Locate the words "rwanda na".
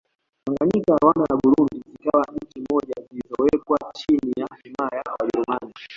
1.01-1.35